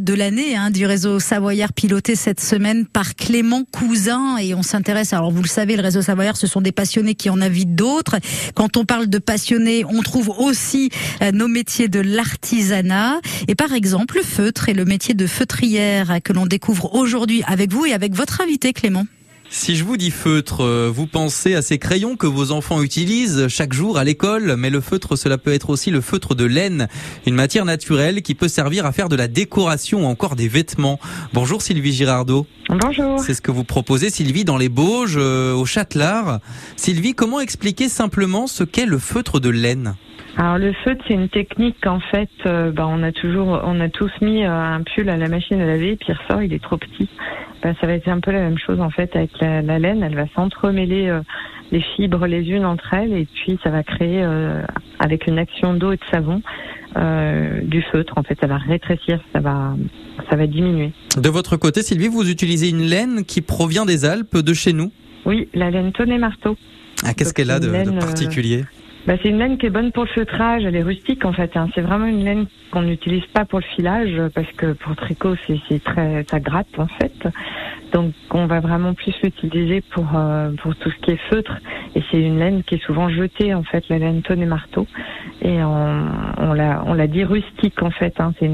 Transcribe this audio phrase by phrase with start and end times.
[0.00, 5.12] de l'année hein, du réseau Savoyard piloté cette semaine par Clément Cousin et on s'intéresse,
[5.12, 8.16] alors vous le savez, le réseau Savoyard, ce sont des passionnés qui en invitent d'autres.
[8.54, 10.90] Quand on parle de passionnés, on trouve aussi
[11.22, 16.18] euh, nos métiers de l'artisanat et par exemple le feutre et le métier de feutrière
[16.22, 19.06] que l'on découvre aujourd'hui avec vous et avec votre invité Clément.
[19.50, 23.48] Si je vous dis feutre, euh, vous pensez à ces crayons que vos enfants utilisent
[23.48, 26.86] chaque jour à l'école, mais le feutre, cela peut être aussi le feutre de laine,
[27.26, 31.00] une matière naturelle qui peut servir à faire de la décoration ou encore des vêtements.
[31.32, 32.46] Bonjour Sylvie Girardot.
[32.68, 33.20] Bonjour.
[33.20, 36.40] C'est ce que vous proposez Sylvie dans les Bauges, euh, au Châtelard.
[36.76, 39.94] Sylvie, comment expliquer simplement ce qu'est le feutre de laine?
[40.36, 43.88] Alors le feutre, c'est une technique qu'en fait, euh, bah, on a toujours, on a
[43.88, 46.62] tous mis un pull à la machine à laver, et puis il ressort, il est
[46.62, 47.08] trop petit.
[47.62, 50.02] Bah, ça va être un peu la même chose en fait avec la, laine.
[50.02, 51.20] Elle va s'entremêler euh,
[51.72, 54.62] les fibres les unes entre elles et puis ça va créer euh,
[54.98, 56.40] avec une action d'eau et de savon
[56.96, 58.14] euh, du feutre.
[58.16, 59.74] En fait, ça va rétrécir, ça va,
[60.30, 60.92] ça va diminuer.
[61.16, 64.92] De votre côté, Sylvie, vous utilisez une laine qui provient des Alpes, de chez nous?
[65.26, 66.56] Oui, la laine tonnet marteau.
[67.04, 68.64] Ah, qu'est-ce qu'elle a de, de particulier?
[69.06, 71.56] Bah, c'est une laine qui est bonne pour le feutrage, elle est rustique en fait.
[71.56, 71.68] Hein.
[71.74, 75.82] C'est vraiment une laine qu'on n'utilise pas pour le filage parce que pour tricot c'est
[75.82, 77.14] très ça gratte en fait.
[77.92, 81.56] Donc on va vraiment plus l'utiliser pour euh, pour tout ce qui est feutre
[81.94, 84.86] et c'est une laine qui est souvent jetée en fait la laine tonne et marteau
[85.40, 88.20] et on, on la on la dit rustique en fait.
[88.20, 88.34] Hein.
[88.40, 88.50] C'est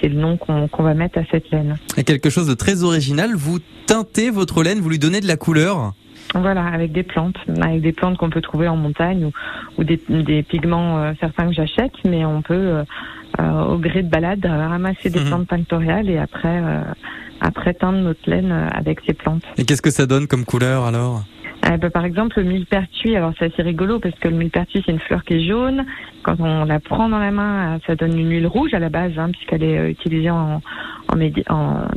[0.00, 1.76] c'est le nom qu'on va mettre à cette laine.
[1.96, 5.36] Et quelque chose de très original, vous teintez votre laine, vous lui donnez de la
[5.36, 5.92] couleur?
[6.34, 9.32] Voilà, avec des plantes, avec des plantes qu'on peut trouver en montagne ou,
[9.78, 12.84] ou des, des, pigments euh, certains que j'achète, mais on peut euh,
[13.40, 15.26] euh, au gré de balade ramasser des mhm.
[15.26, 16.62] plantes pictoriales et après
[17.40, 19.42] après teindre notre laine avec ces plantes.
[19.56, 21.22] Et qu'est-ce que ça donne comme couleur alors?
[21.62, 24.98] Ben, par exemple, le millepertuis, alors c'est assez rigolo parce que le millepertuis, c'est une
[24.98, 25.84] fleur qui est jaune.
[26.22, 29.12] Quand on la prend dans la main, ça donne une huile rouge à la base,
[29.16, 30.60] hein, puisqu'elle est utilisée en,
[31.08, 31.16] en,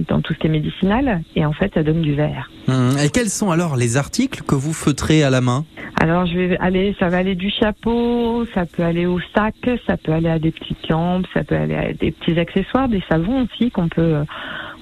[0.07, 1.21] dans tout ce qui est médicinal.
[1.35, 2.49] Et en fait, ça donne du vert.
[2.67, 5.65] Hum, et quels sont alors les articles que vous feutrez à la main?
[5.99, 9.55] Alors je vais aller, ça va aller du chapeau, ça peut aller au sac,
[9.87, 13.03] ça peut aller à des petites lampes, ça peut aller à des petits accessoires, des
[13.07, 14.15] savons aussi qu'on peut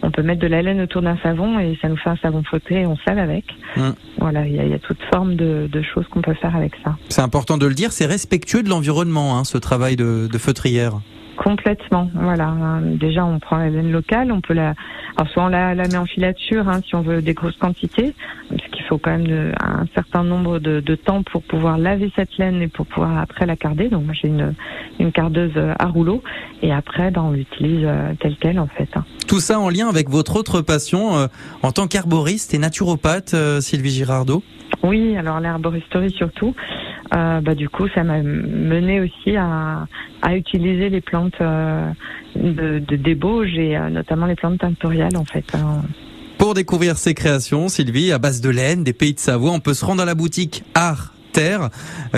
[0.04, 2.44] on peut mettre de la laine autour d'un savon et ça nous fait un savon
[2.44, 3.46] feutré et on sale avec.
[3.78, 3.94] Hum.
[4.20, 6.96] Voilà, il y, y, a toute forme de, de choses qu'on peut faire avec ça.
[7.10, 10.94] C'est important de le dire, c'est respectueux de l'environnement, hein, ce travail de, de feutrière.
[11.38, 12.54] Complètement, voilà.
[12.84, 14.76] Déjà, on prend la laine locale, on peut la,
[15.18, 18.14] alors soit on la, la met en filature hein, si on veut des grosses quantités,
[18.92, 22.68] faut quand même un certain nombre de, de, temps pour pouvoir laver cette laine et
[22.68, 23.88] pour pouvoir après la carder.
[23.88, 24.54] Donc moi j'ai une,
[25.00, 26.22] une cardeuse à rouleau
[26.62, 28.90] et après ben, on l'utilise euh, telle quelle en fait.
[28.96, 29.06] Hein.
[29.30, 31.28] Tout ça en lien avec votre autre passion euh,
[31.64, 34.44] en tant qu'arboriste et naturopathe, euh, Sylvie Girardot.
[34.84, 36.54] Oui, alors l'herboristerie surtout.
[37.14, 39.88] Euh, bah, du coup, ça m'a mené aussi à,
[40.22, 41.92] à, utiliser les plantes euh,
[42.36, 45.46] de, de, débauche et euh, notamment les plantes tinctoriales en fait.
[45.54, 45.82] Hein.
[46.52, 49.74] Pour découvrir ces créations, Sylvie, à base de laine, des pays de Savoie, on peut
[49.74, 51.70] se rendre à la boutique Art Terre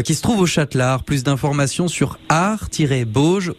[0.03, 1.03] qui se trouve au Châtelard.
[1.03, 3.55] Plus d'informations sur art-bauge.fr.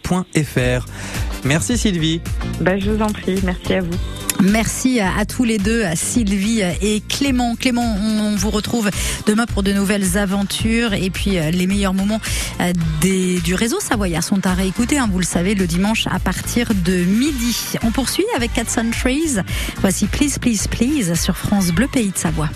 [1.45, 2.21] Merci Sylvie.
[2.61, 3.97] Bah, je vous en prie, merci à vous.
[4.45, 7.57] Merci à, tous les deux, Sylvie et Clément.
[7.57, 8.91] Clément, on, vous retrouve
[9.27, 12.21] demain pour de nouvelles aventures et puis euh, les meilleurs moments
[12.61, 16.69] euh, du réseau Savoyard sont à réécouter, hein, vous le savez, le dimanche à partir
[16.75, 17.57] de midi.
[17.83, 19.41] On poursuit avec Cat Trees.
[19.81, 22.51] Voici Please, Please, Please sur France Bleu Pays de Savoie.